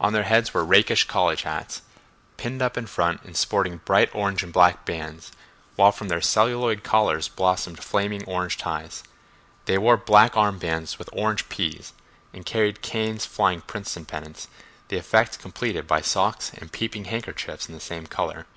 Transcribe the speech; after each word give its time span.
On 0.00 0.12
their 0.12 0.24
heads 0.24 0.52
were 0.52 0.64
rakish 0.64 1.04
college 1.04 1.42
hats, 1.42 1.82
pinned 2.36 2.60
up 2.60 2.76
in 2.76 2.88
front 2.88 3.22
and 3.22 3.36
sporting 3.36 3.76
bright 3.76 4.10
orange 4.12 4.42
and 4.42 4.52
black 4.52 4.84
bands, 4.84 5.30
while 5.76 5.92
from 5.92 6.08
their 6.08 6.20
celluloid 6.20 6.82
collars 6.82 7.28
blossomed 7.28 7.78
flaming 7.80 8.24
orange 8.24 8.56
ties. 8.56 9.04
They 9.66 9.78
wore 9.78 9.96
black 9.96 10.36
arm 10.36 10.58
bands 10.58 10.98
with 10.98 11.08
orange 11.12 11.48
"P's," 11.48 11.92
and 12.32 12.44
carried 12.44 12.82
canes 12.82 13.24
flying 13.26 13.60
Princeton 13.60 14.06
pennants, 14.06 14.48
the 14.88 14.96
effect 14.98 15.38
completed 15.38 15.86
by 15.86 16.00
socks 16.00 16.50
and 16.52 16.72
peeping 16.72 17.04
handkerchiefs 17.04 17.68
in 17.68 17.72
the 17.72 17.78
same 17.80 18.08
color 18.08 18.48
motifs. 18.48 18.50